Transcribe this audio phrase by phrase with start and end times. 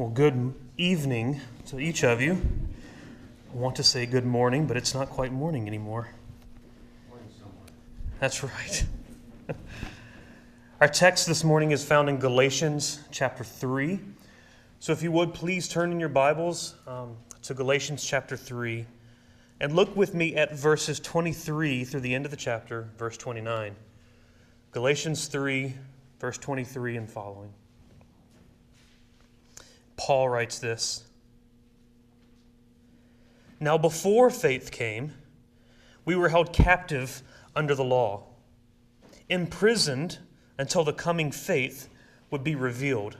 [0.00, 2.40] Well, good evening to each of you.
[3.52, 6.08] I want to say good morning, but it's not quite morning anymore.
[8.18, 8.86] That's right.
[10.80, 14.00] Our text this morning is found in Galatians chapter 3.
[14.78, 18.86] So if you would, please turn in your Bibles um, to Galatians chapter 3
[19.60, 23.76] and look with me at verses 23 through the end of the chapter, verse 29.
[24.72, 25.74] Galatians 3,
[26.18, 27.52] verse 23 and following.
[30.00, 31.04] Paul writes this
[33.60, 35.12] Now, before faith came,
[36.06, 37.22] we were held captive
[37.54, 38.24] under the law,
[39.28, 40.18] imprisoned
[40.56, 41.90] until the coming faith
[42.30, 43.18] would be revealed.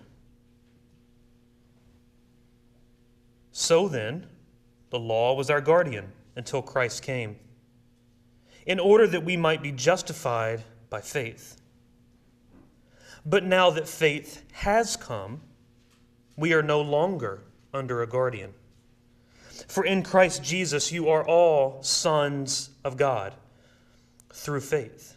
[3.52, 4.26] So then,
[4.88, 7.36] the law was our guardian until Christ came,
[8.64, 11.60] in order that we might be justified by faith.
[13.26, 15.42] But now that faith has come,
[16.40, 17.42] we are no longer
[17.74, 18.54] under a guardian.
[19.68, 23.34] For in Christ Jesus you are all sons of God
[24.32, 25.16] through faith.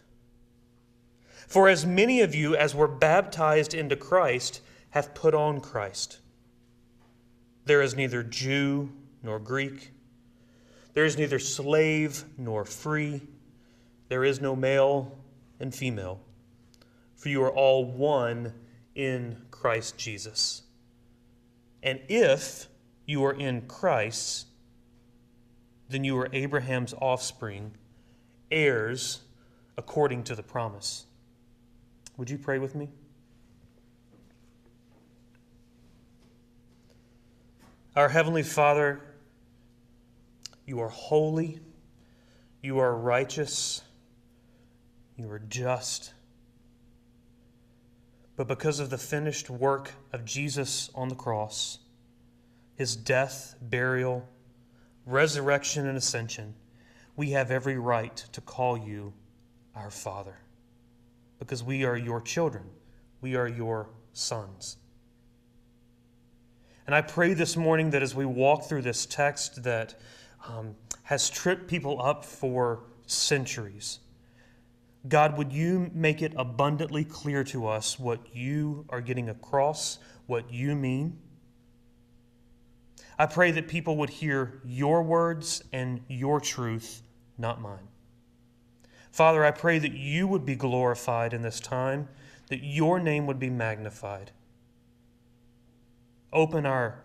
[1.47, 6.19] For as many of you as were baptized into Christ have put on Christ.
[7.65, 8.91] There is neither Jew
[9.23, 9.91] nor Greek,
[10.93, 13.21] there is neither slave nor free,
[14.09, 15.17] there is no male
[15.59, 16.19] and female,
[17.15, 18.53] for you are all one
[18.93, 20.63] in Christ Jesus.
[21.83, 22.69] And if
[23.05, 24.47] you are in Christ,
[25.89, 27.73] then you are Abraham's offspring,
[28.49, 29.19] heirs
[29.77, 31.05] according to the promise.
[32.15, 32.87] Would you pray with me?
[37.95, 39.01] Our Heavenly Father,
[40.65, 41.59] you are holy,
[42.61, 43.81] you are righteous,
[45.17, 46.13] you are just.
[48.35, 51.79] But because of the finished work of Jesus on the cross,
[52.75, 54.27] his death, burial,
[55.05, 56.55] resurrection, and ascension,
[57.15, 59.13] we have every right to call you
[59.75, 60.37] our Father.
[61.37, 62.63] Because we are your children,
[63.21, 64.77] we are your sons.
[66.85, 69.95] And I pray this morning that as we walk through this text that
[70.47, 73.99] um, has tripped people up for centuries,
[75.07, 80.51] God, would you make it abundantly clear to us what you are getting across, what
[80.51, 81.17] you mean?
[83.19, 87.03] I pray that people would hear your words and your truth,
[87.37, 87.87] not mine.
[89.11, 92.07] Father, I pray that you would be glorified in this time,
[92.49, 94.31] that your name would be magnified.
[96.31, 97.02] Open our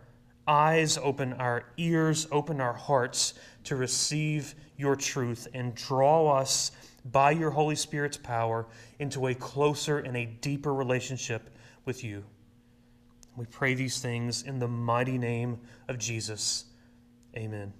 [0.49, 6.73] eyes, open our ears, open our hearts to receive your truth and draw us
[7.13, 8.67] by your Holy Spirit's power
[8.99, 11.51] into a closer and a deeper relationship
[11.85, 12.25] with you.
[13.37, 16.65] We pray these things in the mighty name of Jesus.
[17.37, 17.73] Amen.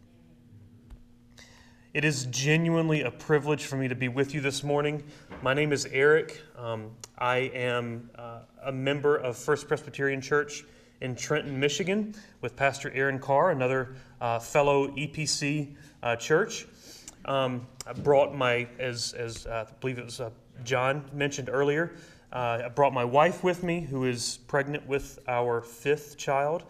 [1.95, 5.03] It is genuinely a privilege for me to be with you this morning.
[5.43, 6.41] My name is Eric.
[6.57, 10.65] Um, I am uh, a member of First Presbyterian Church
[11.01, 16.67] in Trenton, Michigan, with Pastor Aaron Carr, another uh, fellow EPC uh, church.
[17.25, 20.31] Um, I brought my, as, as uh, I believe it was uh,
[20.65, 21.95] John mentioned earlier,
[22.33, 26.65] uh, I brought my wife with me, who is pregnant with our fifth child.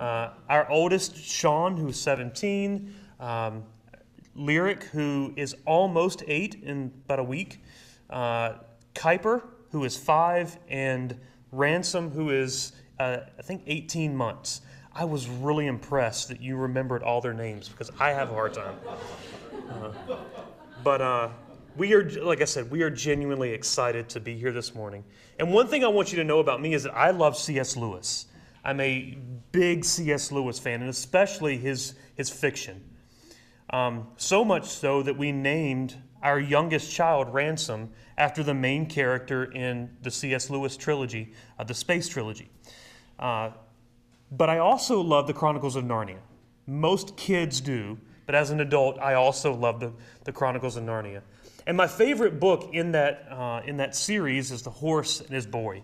[0.00, 2.92] Our oldest, Sean, who is 17.
[3.20, 3.62] Um,
[4.34, 7.60] Lyric, who is almost eight in about a week.
[8.10, 10.58] Kuiper, who is five.
[10.68, 11.16] And
[11.52, 14.60] Ransom, who is, uh, I think, 18 months.
[14.92, 18.54] I was really impressed that you remembered all their names because I have a hard
[18.54, 18.76] time.
[19.68, 19.90] Uh,
[20.84, 21.28] but uh,
[21.76, 25.04] we are, like I said, we are genuinely excited to be here this morning.
[25.40, 27.76] And one thing I want you to know about me is that I love C.S.
[27.76, 28.26] Lewis.
[28.64, 29.18] I'm a
[29.50, 30.30] big C.S.
[30.30, 32.82] Lewis fan, and especially his, his fiction.
[33.70, 39.44] Um, so much so that we named our youngest child Ransom after the main character
[39.52, 40.48] in the C.S.
[40.48, 42.50] Lewis trilogy, uh, the Space Trilogy.
[43.18, 43.50] Uh,
[44.30, 46.18] but I also love the Chronicles of Narnia.
[46.66, 49.92] Most kids do, but as an adult, I also love the,
[50.24, 51.22] the Chronicles of Narnia.
[51.66, 55.46] And my favorite book in that, uh, in that series is The Horse and His
[55.46, 55.82] Boy.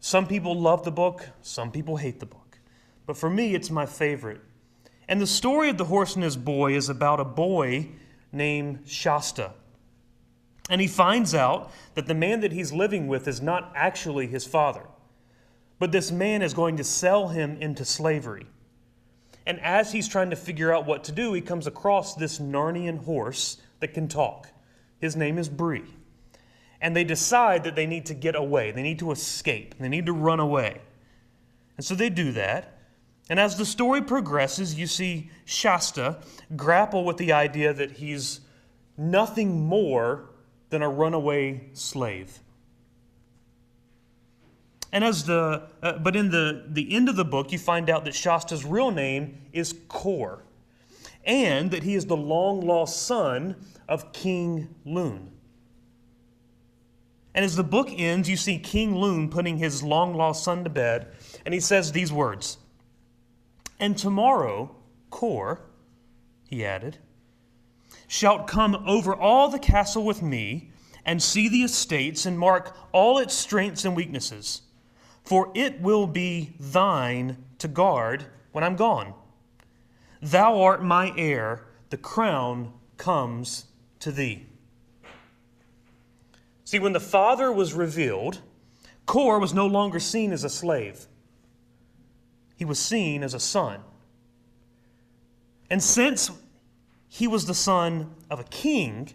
[0.00, 2.58] Some people love the book, some people hate the book.
[3.06, 4.40] But for me, it's my favorite.
[5.08, 7.90] And the story of The Horse and His Boy is about a boy
[8.32, 9.52] named Shasta.
[10.70, 14.46] And he finds out that the man that he's living with is not actually his
[14.46, 14.84] father,
[15.82, 18.46] but this man is going to sell him into slavery.
[19.46, 23.02] And as he's trying to figure out what to do, he comes across this Narnian
[23.02, 24.46] horse that can talk.
[25.00, 25.92] His name is Bree.
[26.80, 28.70] And they decide that they need to get away.
[28.70, 29.74] They need to escape.
[29.76, 30.82] They need to run away.
[31.76, 32.78] And so they do that.
[33.28, 36.18] And as the story progresses, you see Shasta
[36.54, 38.38] grapple with the idea that he's
[38.96, 40.30] nothing more
[40.70, 42.38] than a runaway slave.
[44.92, 48.04] And as the, uh, but in the, the end of the book, you find out
[48.04, 50.44] that Shasta's real name is Cor,
[51.24, 53.56] and that he is the long lost son
[53.88, 55.32] of King Lune.
[57.34, 60.70] And as the book ends, you see King Lune putting his long lost son to
[60.70, 61.08] bed,
[61.46, 62.58] and he says these words
[63.80, 64.76] And tomorrow,
[65.08, 65.62] Cor,
[66.50, 66.98] he added,
[68.06, 70.70] shalt come over all the castle with me,
[71.06, 74.61] and see the estates, and mark all its strengths and weaknesses
[75.24, 79.14] for it will be thine to guard when I'm gone.
[80.20, 83.66] Thou art my heir, the crown comes
[84.00, 84.46] to thee.
[86.64, 88.40] See, when the Father was revealed,
[89.06, 91.06] Cor was no longer seen as a slave,
[92.56, 93.80] he was seen as a son.
[95.68, 96.30] And since
[97.08, 99.10] he was the son of a king,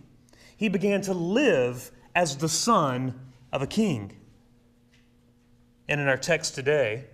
[0.55, 3.19] he began to live as the son
[3.51, 4.17] of a king.
[5.89, 7.05] And in our text today,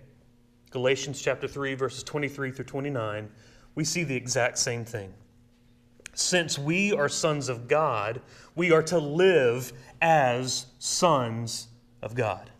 [0.70, 3.30] Galatians chapter 3, verses 23 through 29,
[3.74, 5.14] we see the exact same thing.
[6.14, 8.20] Since we are sons of God,
[8.54, 11.68] we are to live as sons
[12.02, 12.50] of God.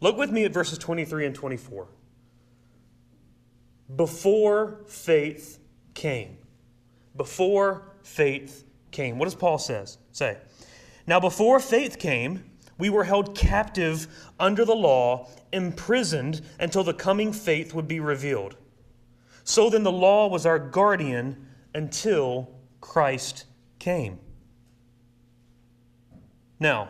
[0.00, 1.88] Look with me at verses 23 and 24.
[3.94, 5.58] Before faith
[5.94, 6.38] came.
[7.16, 9.18] Before faith came.
[9.18, 9.98] What does Paul says?
[10.12, 10.38] Say?
[11.06, 12.44] Now before faith came,
[12.82, 14.08] we were held captive
[14.40, 18.56] under the law, imprisoned until the coming faith would be revealed.
[19.44, 21.46] So then the law was our guardian
[21.76, 22.50] until
[22.80, 23.44] Christ
[23.78, 24.18] came.
[26.58, 26.88] Now,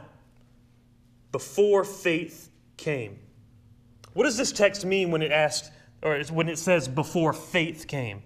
[1.31, 2.49] before faith
[2.79, 3.19] came.
[4.15, 8.23] What does this text mean when it asks, or when it says before faith came?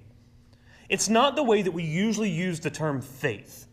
[0.89, 3.66] It's not the way that we usually use the term faith.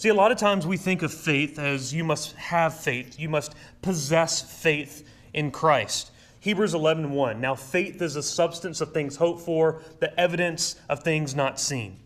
[0.00, 3.28] See, a lot of times we think of faith as you must have faith, you
[3.28, 6.10] must possess faith in Christ.
[6.38, 7.38] Hebrews 11 1.
[7.38, 11.98] Now, faith is the substance of things hoped for, the evidence of things not seen.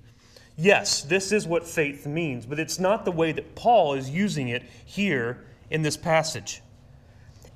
[0.56, 4.49] Yes, this is what faith means, but it's not the way that Paul is using
[4.49, 6.62] it here in this passage.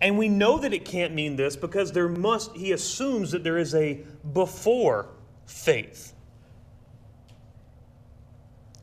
[0.00, 3.58] And we know that it can't mean this because there must, he assumes that there
[3.58, 5.08] is a before
[5.46, 6.12] faith.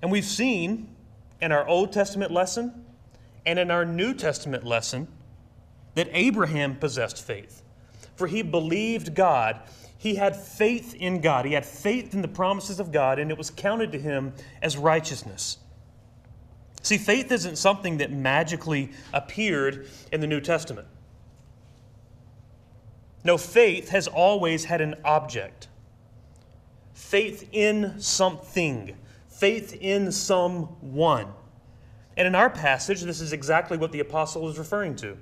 [0.01, 0.89] And we've seen
[1.41, 2.85] in our Old Testament lesson
[3.45, 5.07] and in our New Testament lesson
[5.95, 7.61] that Abraham possessed faith.
[8.15, 9.59] For he believed God.
[9.97, 11.45] He had faith in God.
[11.45, 14.77] He had faith in the promises of God, and it was counted to him as
[14.77, 15.57] righteousness.
[16.81, 20.87] See, faith isn't something that magically appeared in the New Testament.
[23.23, 25.67] No, faith has always had an object.
[26.93, 28.95] Faith in something
[29.37, 31.27] faith in someone.
[32.17, 35.17] And in our passage, this is exactly what the apostle is referring to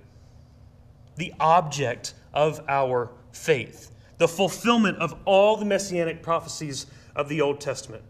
[1.15, 7.61] the object of our faith, the fulfillment of all the messianic prophecies of the Old
[7.61, 8.03] Testament.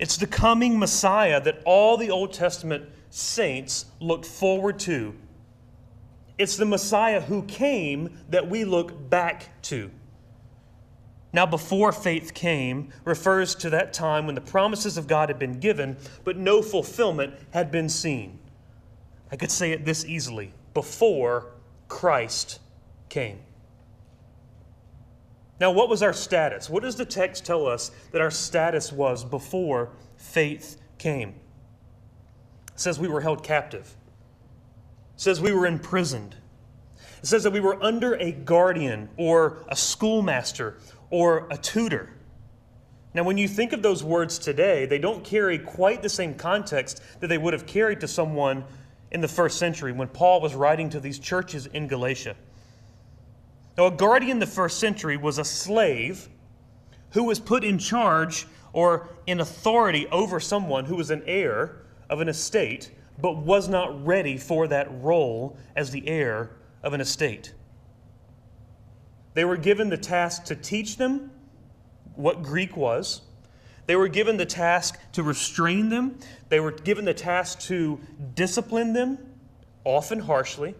[0.00, 5.14] It's the coming Messiah that all the Old Testament saints looked forward to.
[6.38, 9.90] It's the Messiah who came that we look back to.
[11.32, 15.60] Now, before faith came refers to that time when the promises of God had been
[15.60, 18.38] given, but no fulfillment had been seen.
[19.30, 21.52] I could say it this easily before
[21.88, 22.60] Christ
[23.10, 23.40] came.
[25.60, 26.70] Now, what was our status?
[26.70, 31.34] What does the text tell us that our status was before faith came?
[32.72, 33.96] It says we were held captive.
[35.14, 36.36] It says we were imprisoned.
[37.22, 40.78] It says that we were under a guardian or a schoolmaster
[41.10, 42.10] or a tutor.
[43.14, 47.02] Now, when you think of those words today, they don't carry quite the same context
[47.20, 48.64] that they would have carried to someone
[49.10, 52.36] in the first century when Paul was writing to these churches in Galatia.
[53.76, 56.28] Now, a guardian in the first century was a slave
[57.12, 62.20] who was put in charge or in authority over someone who was an heir of
[62.20, 66.50] an estate but was not ready for that role as the heir
[66.82, 67.52] of an estate.
[69.38, 71.30] They were given the task to teach them
[72.16, 73.20] what Greek was.
[73.86, 76.18] They were given the task to restrain them.
[76.48, 78.00] They were given the task to
[78.34, 79.16] discipline them,
[79.84, 80.74] often harshly.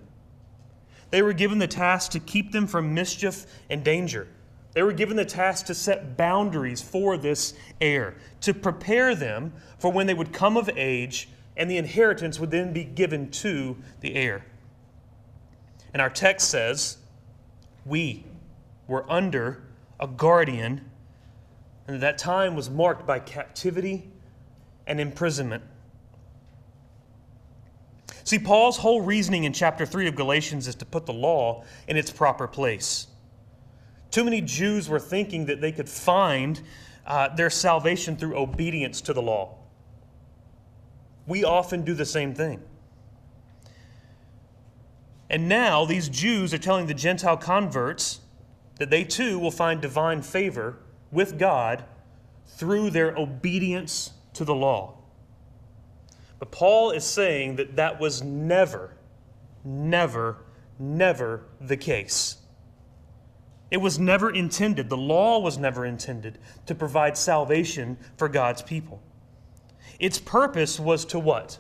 [1.13, 4.27] They were given the task to keep them from mischief and danger.
[4.73, 9.93] They were given the task to set boundaries for this heir, to prepare them for
[9.93, 14.17] when they would come of age and the inheritance would then be given to the
[14.17, 14.45] heir.
[15.93, 16.97] And our text says,
[17.87, 18.25] We
[18.89, 19.63] were under
[20.01, 20.91] a guardian,
[21.87, 24.11] and that time was marked by captivity
[24.87, 25.63] and imprisonment.
[28.25, 31.97] See, Paul's whole reasoning in chapter 3 of Galatians is to put the law in
[31.97, 33.07] its proper place.
[34.11, 36.61] Too many Jews were thinking that they could find
[37.07, 39.57] uh, their salvation through obedience to the law.
[41.27, 42.63] We often do the same thing.
[45.31, 48.21] And now these Jews are telling the Gentile converts
[48.79, 50.79] that they too will find divine favor
[51.11, 51.85] with God
[52.47, 54.95] through their obedience to the law.
[56.39, 58.95] But Paul is saying that that was never,
[59.65, 60.39] never,
[60.79, 62.37] never the case.
[63.71, 69.03] It was never intended, the law was never intended to provide salvation for God's people.
[69.99, 71.59] Its purpose was to what?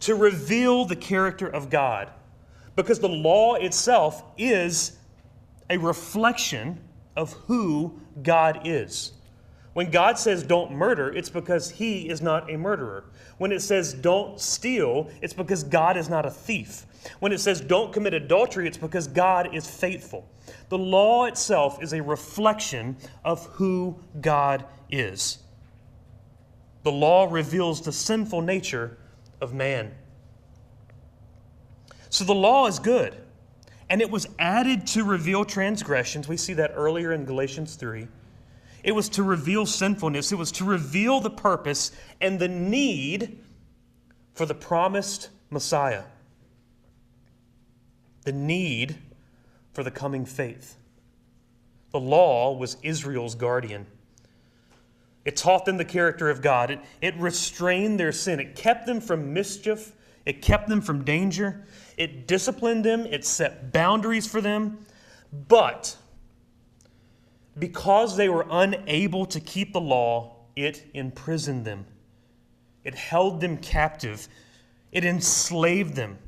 [0.00, 2.10] To reveal the character of God.
[2.76, 4.96] Because the law itself is
[5.70, 6.78] a reflection
[7.16, 9.12] of who God is.
[9.72, 13.04] When God says don't murder, it's because He is not a murderer.
[13.38, 16.84] When it says don't steal, it's because God is not a thief.
[17.20, 20.28] When it says don't commit adultery, it's because God is faithful.
[20.68, 25.38] The law itself is a reflection of who God is.
[26.82, 28.98] The law reveals the sinful nature
[29.40, 29.92] of man.
[32.08, 33.16] So the law is good,
[33.90, 36.28] and it was added to reveal transgressions.
[36.28, 38.06] We see that earlier in Galatians 3.
[38.84, 43.40] It was to reveal sinfulness, it was to reveal the purpose and the need
[44.32, 46.04] for the promised Messiah.
[48.24, 48.96] The need
[49.72, 50.76] for the coming faith.
[51.90, 53.86] The law was Israel's guardian.
[55.24, 56.70] It taught them the character of God.
[56.70, 58.40] It, it restrained their sin.
[58.40, 59.92] It kept them from mischief.
[60.26, 61.66] It kept them from danger.
[61.96, 63.06] It disciplined them.
[63.06, 64.86] It set boundaries for them.
[65.48, 65.96] But
[67.58, 71.86] because they were unable to keep the law, it imprisoned them.
[72.84, 74.28] It held them captive.
[74.92, 76.18] It enslaved them.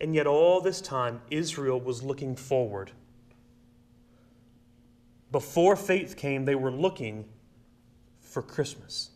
[0.00, 2.92] And yet, all this time, Israel was looking forward.
[5.32, 7.28] Before faith came, they were looking
[8.20, 9.10] for Christmas.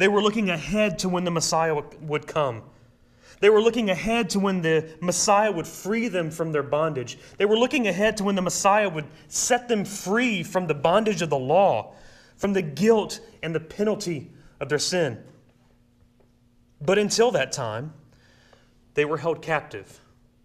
[0.00, 2.62] They were looking ahead to when the Messiah would come.
[3.40, 7.18] They were looking ahead to when the Messiah would free them from their bondage.
[7.36, 11.20] They were looking ahead to when the Messiah would set them free from the bondage
[11.20, 11.92] of the law,
[12.38, 15.22] from the guilt and the penalty of their sin.
[16.80, 17.92] But until that time,
[18.94, 20.00] they were held captive.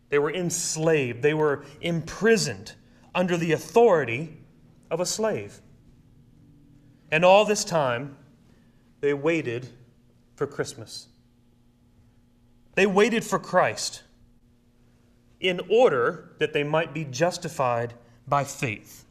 [0.10, 1.22] They were enslaved.
[1.22, 2.74] They were imprisoned
[3.16, 4.36] under the authority
[4.92, 5.62] of a slave.
[7.10, 8.18] And all this time,
[9.02, 9.68] they waited
[10.36, 11.08] for Christmas.
[12.76, 14.04] They waited for Christ
[15.40, 17.94] in order that they might be justified
[18.28, 19.06] by faith.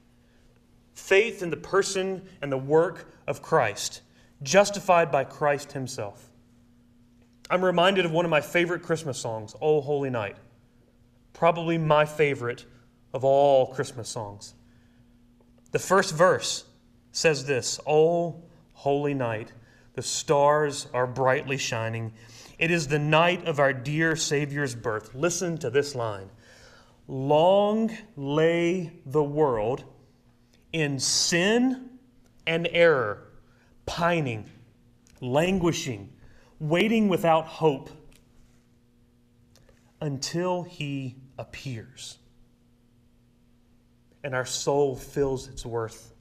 [0.94, 4.02] Faith in the person and the work of Christ,
[4.42, 6.30] justified by Christ Himself.
[7.50, 10.36] I'm reminded of one of my favorite Christmas songs, Oh Holy Night.
[11.32, 12.64] Probably my favorite
[13.12, 14.54] of all Christmas songs.
[15.72, 16.64] The first verse
[17.12, 19.52] says this Oh Holy Night,
[19.94, 22.12] the stars are brightly shining
[22.58, 25.14] it is the night of our dear Savior's birth.
[25.14, 26.30] Listen to this line
[27.06, 29.84] Long lay the world
[30.72, 31.90] in sin
[32.46, 33.28] and error,
[33.86, 34.48] pining,
[35.20, 36.12] languishing,
[36.58, 37.90] waiting without hope
[40.00, 42.18] until he appears.
[44.22, 46.13] And our soul feels its worth.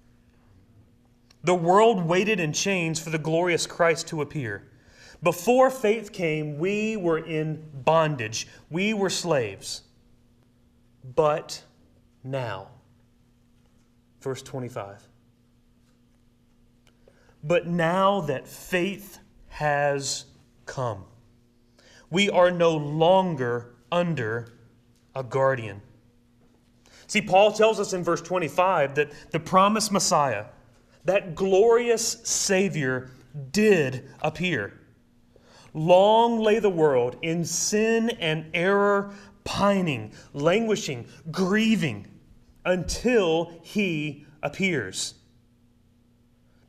[1.44, 4.64] The world waited in chains for the glorious Christ to appear.
[5.22, 9.84] Before faith came, we were in bondage, we were slaves.
[11.16, 11.64] But
[12.24, 12.70] now,
[14.22, 15.08] verse 25.
[17.44, 19.20] But now that faith
[19.50, 20.26] has
[20.66, 21.04] come,
[22.10, 24.54] we are no longer under
[25.14, 25.82] a guardian.
[27.08, 30.46] See, Paul tells us in verse 25 that the promised Messiah,
[31.06, 33.12] that glorious Savior,
[33.52, 34.80] did appear.
[35.74, 42.08] Long lay the world in sin and error, pining, languishing, grieving,
[42.66, 45.16] until he appears.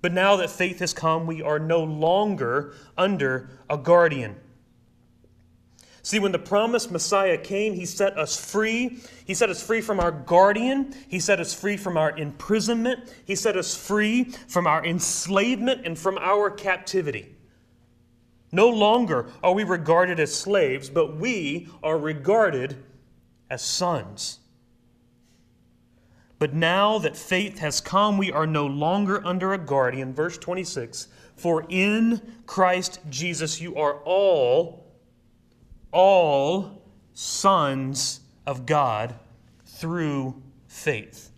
[0.00, 4.36] But now that faith has come, we are no longer under a guardian.
[6.04, 8.98] See, when the promised Messiah came, he set us free.
[9.24, 10.94] He set us free from our guardian.
[11.08, 13.10] He set us free from our imprisonment.
[13.24, 17.34] He set us free from our enslavement and from our captivity.
[18.52, 22.76] No longer are we regarded as slaves, but we are regarded
[23.48, 24.40] as sons.
[26.38, 30.12] But now that faith has come, we are no longer under a guardian.
[30.12, 34.83] Verse 26 For in Christ Jesus you are all,
[35.94, 36.82] all
[37.14, 39.14] sons of God
[39.64, 41.30] through faith.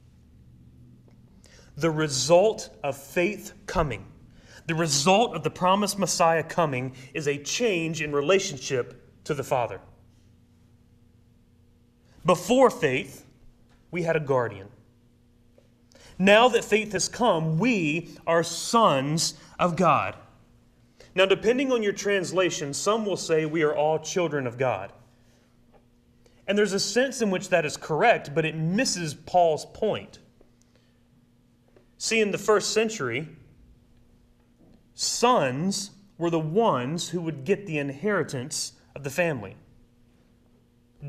[1.77, 4.07] The result of faith coming,
[4.67, 9.79] the result of the promised Messiah coming, is a change in relationship to the Father.
[12.25, 13.27] Before faith,
[13.91, 14.69] we had a guardian.
[16.19, 20.17] Now that faith has come, we are sons of God.
[21.17, 24.93] Now, depending on your translation, some will say we are all children of God.
[26.47, 30.19] And there's a sense in which that is correct, but it misses Paul's point.
[31.97, 33.31] See, in the first century,
[34.93, 39.57] sons were the ones who would get the inheritance of the family.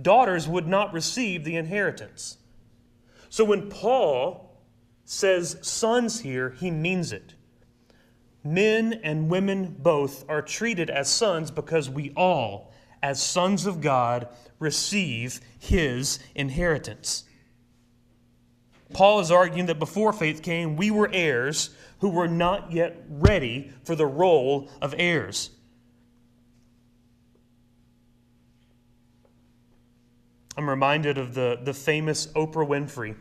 [0.02, 2.38] Daughters would not receive the inheritance.
[3.28, 4.58] So when Paul
[5.04, 7.34] says sons here, he means it.
[8.48, 12.72] Men and women both are treated as sons because we all,
[13.04, 17.26] as sons of God, receive his inheritance.
[18.94, 23.74] Paul is arguing that before faith came, we were heirs who were not yet ready
[23.84, 25.50] for the role of heirs.
[30.56, 33.16] I'm reminded of the, the famous Oprah Winfrey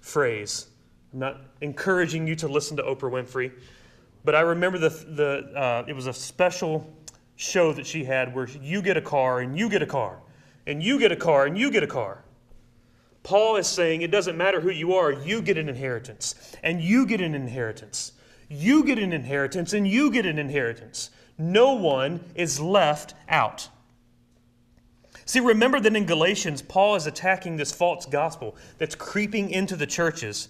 [0.00, 0.68] phrase.
[1.12, 3.50] I'm not encouraging you to listen to Oprah Winfrey,
[4.24, 6.90] but I remember the, the, uh, it was a special
[7.36, 10.20] show that she had where you get a car and you get a car
[10.66, 12.22] and you get a car and you get a car.
[13.22, 17.06] Paul is saying it doesn't matter who you are, you get an inheritance, and you
[17.06, 18.12] get an inheritance.
[18.48, 21.10] You get an inheritance, and you get an inheritance.
[21.38, 23.68] No one is left out.
[25.26, 29.86] See, remember that in Galatians, Paul is attacking this false gospel that's creeping into the
[29.86, 30.48] churches,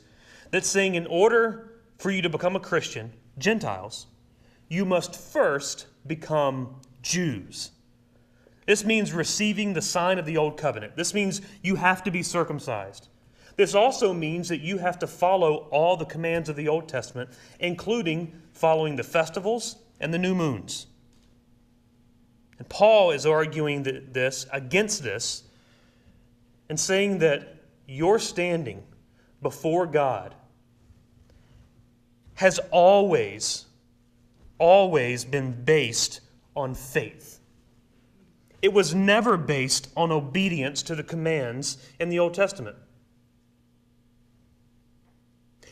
[0.50, 4.06] that's saying in order for you to become a Christian, Gentiles,
[4.68, 7.72] you must first become Jews.
[8.66, 10.96] This means receiving the sign of the old covenant.
[10.96, 13.08] This means you have to be circumcised.
[13.56, 17.30] This also means that you have to follow all the commands of the Old Testament,
[17.58, 20.86] including following the festivals and the new moons.
[22.58, 25.42] And Paul is arguing this against this
[26.68, 28.82] and saying that your standing
[29.42, 30.34] before God
[32.40, 33.66] has always,
[34.58, 36.22] always been based
[36.56, 37.38] on faith.
[38.62, 42.78] It was never based on obedience to the commands in the Old Testament.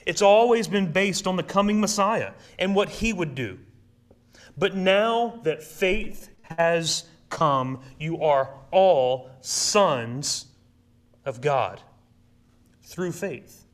[0.04, 3.59] It's always been based on the coming Messiah and what he would do.
[4.59, 6.28] But now that faith
[6.59, 10.48] has come, you are all sons
[11.24, 11.81] of God
[12.83, 13.64] through faith.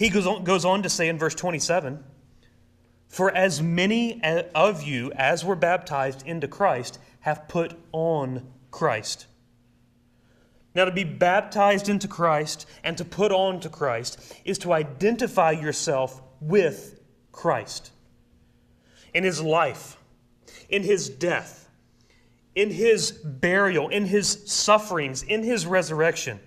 [0.00, 2.02] He goes on, goes on to say in verse 27
[3.06, 4.18] For as many
[4.54, 9.26] of you as were baptized into Christ have put on Christ.
[10.74, 15.50] Now, to be baptized into Christ and to put on to Christ is to identify
[15.50, 16.98] yourself with
[17.30, 17.90] Christ.
[19.12, 19.98] In his life,
[20.70, 21.68] in his death,
[22.54, 26.40] in his burial, in his sufferings, in his resurrection.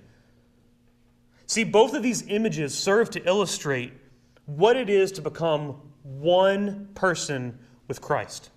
[1.54, 3.94] See, both of these images serve to illustrate
[4.48, 8.50] what it is to become one person with Christ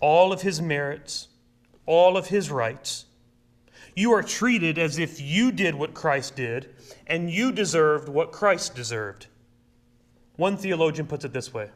[0.00, 1.26] all of his merits,
[1.86, 3.06] all of his rights.
[3.96, 6.72] You are treated as if you did what Christ did
[7.08, 9.26] and you deserved what Christ deserved.
[10.36, 11.70] One theologian puts it this way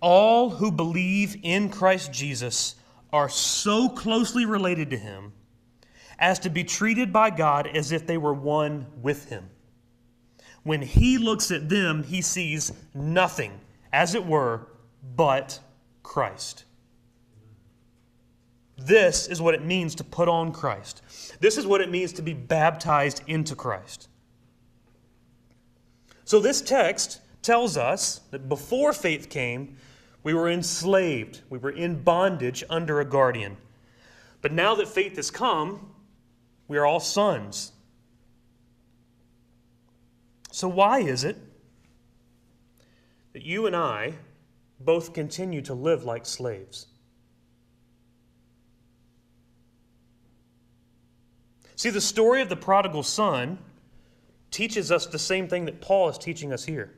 [0.00, 2.76] All who believe in Christ Jesus
[3.12, 5.34] are so closely related to him
[6.20, 9.48] as to be treated by God as if they were one with him.
[10.62, 13.58] When he looks at them, he sees nothing,
[13.92, 14.68] as it were,
[15.16, 15.58] but
[16.02, 16.64] Christ.
[18.76, 21.02] This is what it means to put on Christ.
[21.40, 24.08] This is what it means to be baptized into Christ.
[26.24, 29.76] So, this text tells us that before faith came,
[30.22, 33.56] we were enslaved, we were in bondage under a guardian.
[34.42, 35.90] But now that faith has come,
[36.70, 37.72] we are all sons.
[40.52, 41.36] So, why is it
[43.32, 44.14] that you and I
[44.78, 46.86] both continue to live like slaves.
[51.76, 53.58] See, the story of the prodigal son
[54.50, 56.94] teaches us the same thing that Paul is teaching us here.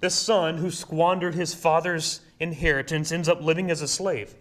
[0.00, 4.34] The son who squandered his father's inheritance ends up living as a slave,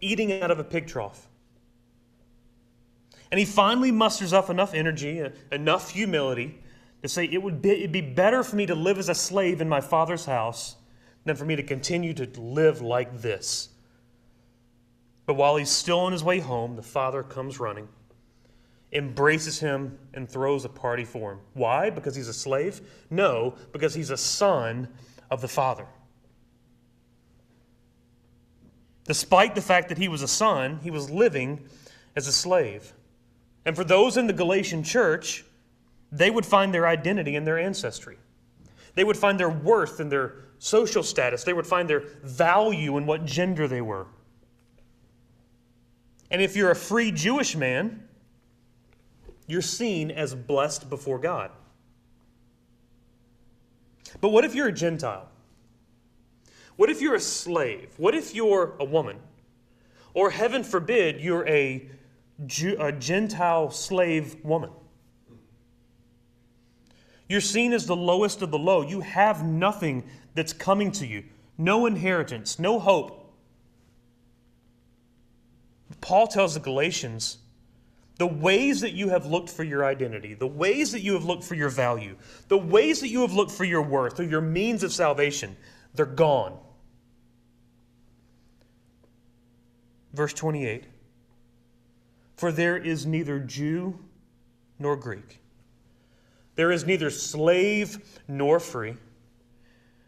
[0.00, 1.29] eating out of a pig trough.
[3.30, 6.58] And he finally musters up enough energy, uh, enough humility
[7.02, 9.60] to say, it would be, it'd be better for me to live as a slave
[9.60, 10.76] in my father's house
[11.24, 13.68] than for me to continue to live like this.
[15.26, 17.88] But while he's still on his way home, the father comes running,
[18.92, 21.38] embraces him, and throws a party for him.
[21.54, 21.90] Why?
[21.90, 22.80] Because he's a slave?
[23.10, 24.88] No, because he's a son
[25.30, 25.86] of the father.
[29.04, 31.60] Despite the fact that he was a son, he was living
[32.16, 32.92] as a slave.
[33.64, 35.44] And for those in the Galatian church,
[36.12, 38.18] they would find their identity in their ancestry.
[38.94, 41.44] They would find their worth in their social status.
[41.44, 44.06] They would find their value in what gender they were.
[46.30, 48.04] And if you're a free Jewish man,
[49.46, 51.50] you're seen as blessed before God.
[54.20, 55.28] But what if you're a Gentile?
[56.76, 57.92] What if you're a slave?
[57.96, 59.18] What if you're a woman?
[60.14, 61.88] Or heaven forbid, you're a,
[62.78, 64.70] a Gentile slave woman?
[67.28, 68.82] You're seen as the lowest of the low.
[68.82, 71.24] You have nothing that's coming to you
[71.60, 73.34] no inheritance, no hope.
[76.00, 77.36] Paul tells the Galatians
[78.16, 81.44] the ways that you have looked for your identity, the ways that you have looked
[81.44, 82.16] for your value,
[82.48, 85.54] the ways that you have looked for your worth or your means of salvation,
[85.94, 86.58] they're gone.
[90.14, 90.84] Verse 28
[92.40, 93.98] For there is neither Jew
[94.78, 95.42] nor Greek,
[96.54, 98.94] there is neither slave nor free,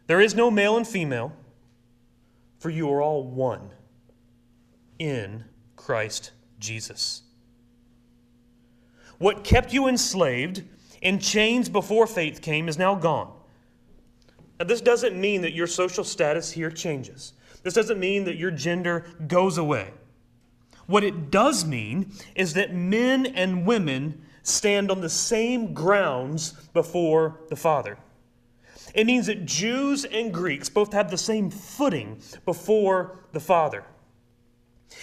[0.07, 1.31] there is no male and female,
[2.57, 3.69] for you are all one
[4.97, 5.43] in
[5.75, 7.21] Christ Jesus.
[9.19, 10.63] What kept you enslaved
[11.03, 13.31] in chains before faith came is now gone.
[14.59, 17.33] Now, this doesn't mean that your social status here changes.
[17.61, 19.91] This doesn't mean that your gender goes away.
[20.85, 27.39] What it does mean is that men and women stand on the same grounds before
[27.49, 27.97] the Father.
[28.93, 33.85] It means that Jews and Greeks both have the same footing before the Father.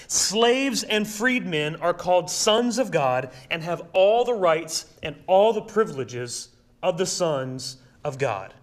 [0.06, 5.52] Slaves and freedmen are called sons of God and have all the rights and all
[5.52, 6.50] the privileges
[6.82, 8.54] of the sons of God.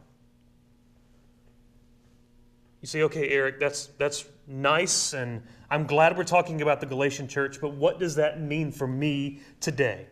[2.82, 7.28] You say, okay, Eric, that's, that's nice, and I'm glad we're talking about the Galatian
[7.28, 10.08] church, but what does that mean for me today?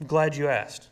[0.00, 0.88] I'm glad you asked.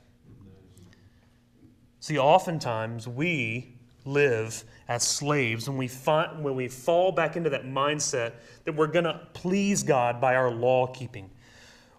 [2.00, 7.64] See, oftentimes we live as slaves when we, find, when we fall back into that
[7.64, 11.30] mindset that we're going to please God by our law keeping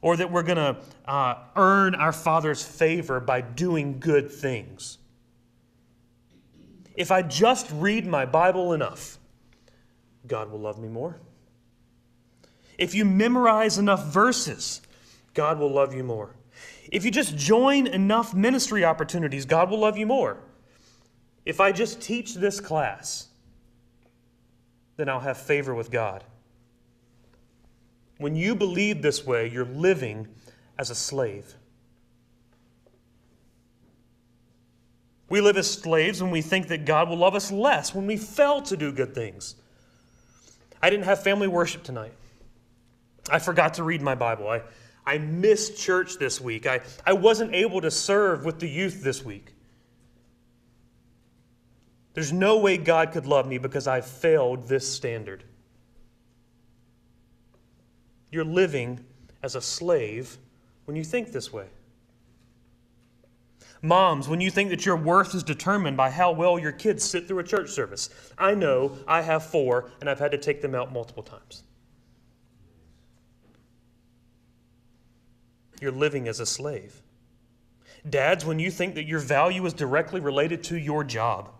[0.02, 4.98] or that we're going to uh, earn our Father's favor by doing good things.
[6.96, 9.19] If I just read my Bible enough,
[10.30, 11.20] God will love me more.
[12.78, 14.82] If you memorize enough verses,
[15.34, 16.36] God will love you more.
[16.92, 20.38] If you just join enough ministry opportunities, God will love you more.
[21.46, 23.28] If I just teach this class,
[24.96, 26.24] then I'll have favor with God.
[28.18, 30.28] When you believe this way, you're living
[30.78, 31.56] as a slave.
[35.30, 38.18] We live as slaves when we think that God will love us less when we
[38.18, 39.56] fail to do good things.
[40.82, 42.14] I didn't have family worship tonight.
[43.32, 44.48] I forgot to read my Bible.
[44.48, 44.62] I,
[45.06, 46.66] I missed church this week.
[46.66, 49.54] I, I wasn't able to serve with the youth this week.
[52.14, 55.44] There's no way God could love me because I failed this standard.
[58.32, 59.04] You're living
[59.42, 60.38] as a slave
[60.86, 61.68] when you think this way.
[63.82, 67.28] Moms, when you think that your worth is determined by how well your kids sit
[67.28, 68.10] through a church service.
[68.38, 71.64] I know I have four, and I've had to take them out multiple times.
[75.80, 77.02] You're living as a slave.
[78.10, 81.52] Dads, when you think that your value is directly related to your job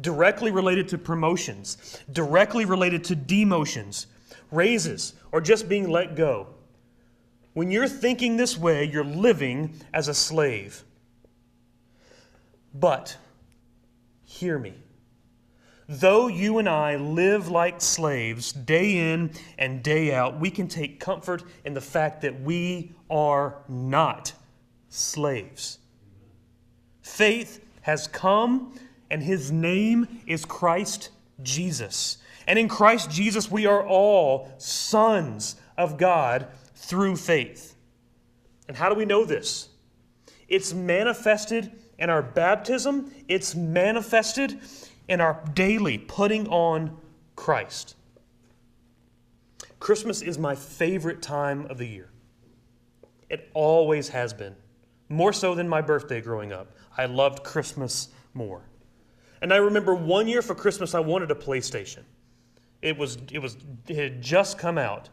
[0.00, 4.06] directly related to promotions, directly related to demotions,
[4.50, 6.48] raises, or just being let go.
[7.52, 10.84] When you're thinking this way, you're living as a slave.
[12.74, 13.16] But,
[14.24, 14.74] hear me.
[15.88, 20.98] Though you and I live like slaves day in and day out, we can take
[20.98, 24.32] comfort in the fact that we are not
[24.88, 25.78] slaves.
[27.02, 28.74] Faith has come
[29.10, 31.10] and his name is Christ
[31.42, 32.18] Jesus.
[32.46, 37.76] And in Christ Jesus, we are all sons of God through faith.
[38.68, 39.68] And how do we know this?
[40.48, 44.60] It's manifested in our baptism, it's manifested
[45.08, 46.96] in our daily putting on
[47.36, 47.96] Christ.
[49.80, 52.10] Christmas is my favorite time of the year.
[53.28, 54.54] It always has been,
[55.08, 56.72] more so than my birthday growing up.
[56.96, 58.62] I loved Christmas more.
[59.42, 62.02] And I remember one year for Christmas, I wanted a PlayStation.
[62.80, 63.56] It was, it was,
[63.88, 65.10] it had just come out.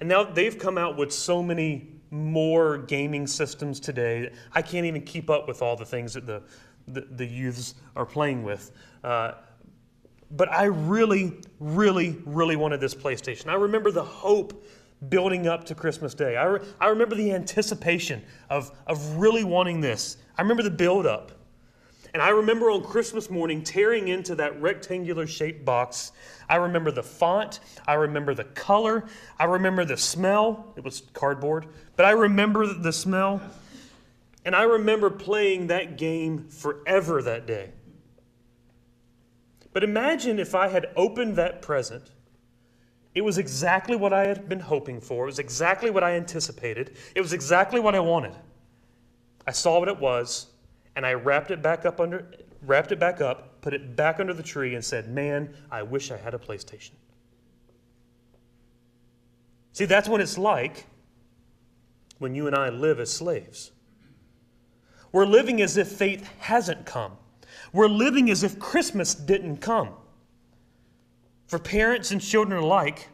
[0.00, 4.30] And now they've come out with so many more gaming systems today.
[4.54, 6.42] I can't even keep up with all the things that the,
[6.86, 8.72] the, the youths are playing with.
[9.04, 9.32] Uh,
[10.30, 13.48] but I really, really, really wanted this PlayStation.
[13.48, 14.64] I remember the hope
[15.08, 16.36] building up to Christmas Day.
[16.36, 20.16] I, re- I remember the anticipation of, of really wanting this.
[20.36, 21.32] I remember the build up.
[22.14, 26.12] And I remember on Christmas morning tearing into that rectangular shaped box.
[26.48, 27.60] I remember the font.
[27.86, 29.04] I remember the color.
[29.38, 30.72] I remember the smell.
[30.76, 31.66] It was cardboard,
[31.96, 33.40] but I remember the smell.
[34.44, 37.72] And I remember playing that game forever that day.
[39.72, 42.10] But imagine if I had opened that present.
[43.14, 45.24] It was exactly what I had been hoping for.
[45.24, 46.96] It was exactly what I anticipated.
[47.14, 48.34] It was exactly what I wanted.
[49.46, 50.46] I saw what it was
[50.98, 52.26] and I wrapped it back up under
[52.62, 56.10] wrapped it back up, put it back under the tree and said, "Man, I wish
[56.10, 56.90] I had a PlayStation."
[59.70, 60.86] See, that's what it's like
[62.18, 63.70] when you and I live as slaves.
[65.12, 67.16] We're living as if faith hasn't come.
[67.72, 69.94] We're living as if Christmas didn't come.
[71.46, 73.08] For parents and children alike,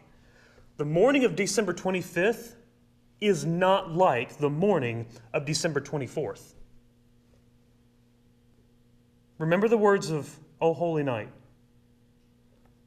[0.79, 2.55] the morning of December 25th
[3.21, 6.55] is not like the morning of December 24th.
[9.39, 11.29] Remember the words of O Holy Night.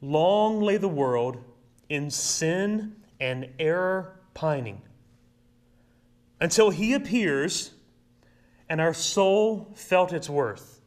[0.02, 1.44] Long lay the world
[1.90, 4.82] in sin and error pining
[6.40, 7.72] until he appears
[8.70, 10.82] and our soul felt its worth.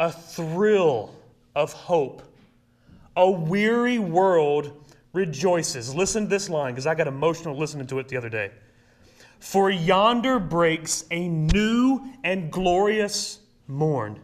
[0.00, 1.14] A thrill
[1.54, 2.22] of hope.
[3.16, 5.94] A weary world rejoices.
[5.94, 8.50] Listen to this line because I got emotional listening to it the other day.
[9.40, 14.20] For yonder breaks a new and glorious morn.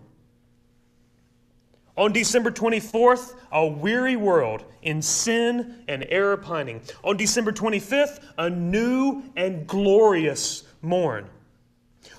[1.97, 6.81] On December 24th, a weary world in sin and error pining.
[7.05, 11.31] On December 25th, a new and glorious morn.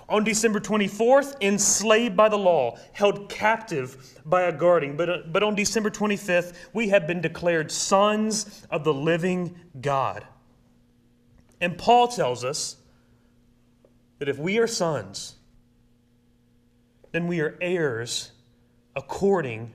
[0.07, 4.95] On December 24th, enslaved by the law, held captive by a guardian.
[4.95, 10.25] But, uh, but on December 25th, we have been declared sons of the living God.
[11.59, 12.77] And Paul tells us
[14.19, 15.35] that if we are sons,
[17.11, 18.31] then we are heirs
[18.95, 19.73] according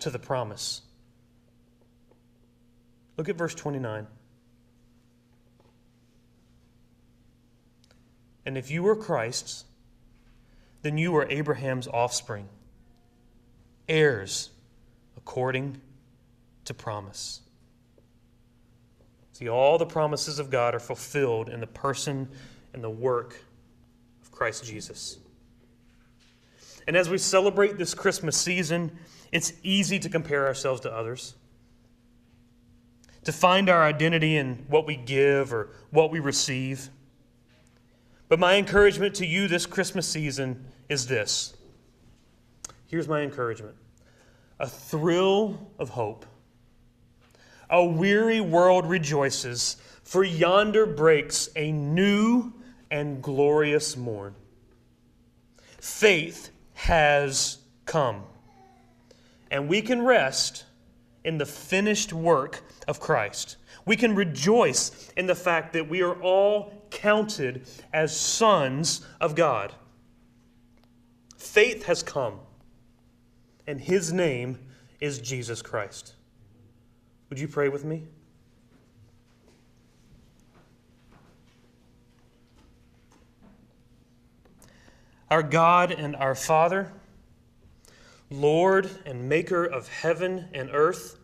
[0.00, 0.82] to the promise.
[3.16, 4.06] Look at verse 29.
[8.46, 9.64] And if you were Christ's,
[10.82, 12.48] then you are Abraham's offspring,
[13.88, 14.50] heirs
[15.16, 15.80] according
[16.64, 17.40] to promise.
[19.32, 22.28] See, all the promises of God are fulfilled in the person
[22.72, 23.36] and the work
[24.22, 25.18] of Christ Jesus.
[26.88, 28.90] And as we celebrate this Christmas season,
[29.30, 31.34] it's easy to compare ourselves to others,
[33.24, 36.88] to find our identity in what we give or what we receive.
[38.30, 41.54] But my encouragement to you this Christmas season is this.
[42.86, 43.76] Here's my encouragement
[44.58, 46.24] a thrill of hope.
[47.68, 52.54] A weary world rejoices, for yonder breaks a new
[52.90, 54.34] and glorious morn.
[55.80, 58.22] Faith has come.
[59.50, 60.64] And we can rest
[61.24, 63.56] in the finished work of Christ.
[63.84, 69.74] We can rejoice in the fact that we are all counted as sons of God.
[71.36, 72.38] Faith has come,
[73.66, 74.60] and his name
[75.00, 76.14] is Jesus Christ.
[77.28, 78.06] Would you pray with me?
[85.30, 86.90] Our God and our Father,
[88.30, 91.18] Lord and Maker of heaven and earth,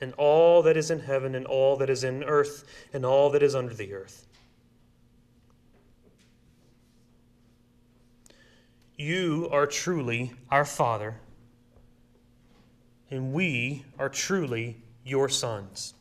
[0.00, 3.42] and all that is in heaven, and all that is in earth, and all that
[3.42, 4.26] is under the earth.
[8.96, 11.16] You are truly our Father,
[13.10, 15.94] and we are truly your sons.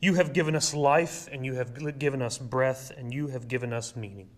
[0.00, 3.72] You have given us life, and you have given us breath, and you have given
[3.72, 4.28] us meaning.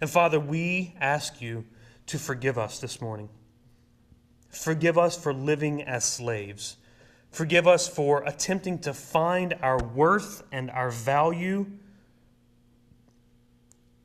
[0.00, 1.64] And Father, we ask you
[2.06, 3.28] to forgive us this morning.
[4.48, 6.76] Forgive us for living as slaves.
[7.30, 11.66] Forgive us for attempting to find our worth and our value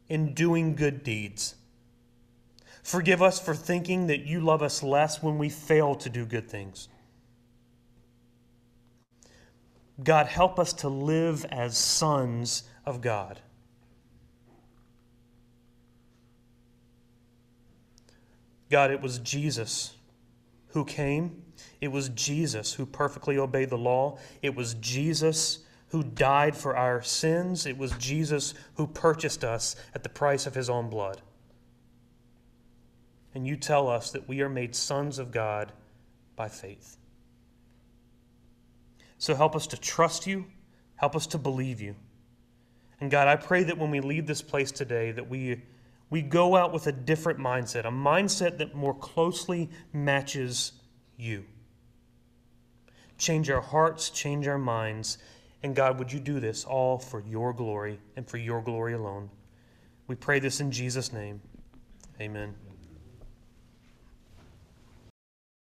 [0.07, 1.55] in doing good deeds.
[2.81, 6.49] Forgive us for thinking that you love us less when we fail to do good
[6.49, 6.89] things.
[10.03, 13.39] God, help us to live as sons of God.
[18.69, 19.95] God, it was Jesus
[20.69, 21.43] who came.
[21.81, 24.19] It was Jesus who perfectly obeyed the law.
[24.41, 27.65] It was Jesus who died for our sins.
[27.65, 31.21] It was Jesus who purchased us at the price of his own blood.
[33.33, 35.71] And you tell us that we are made sons of God
[36.35, 36.97] by faith.
[39.17, 40.45] So help us to trust you,
[40.95, 41.95] help us to believe you.
[43.01, 45.61] And God, I pray that when we leave this place today that we
[46.09, 50.73] we go out with a different mindset, a mindset that more closely matches
[51.17, 51.45] you.
[53.17, 55.17] Change our hearts, change our minds,
[55.61, 59.29] and God, would you do this all for your glory and for your glory alone?
[60.07, 61.41] We pray this in Jesus' name.
[62.19, 62.68] Amen.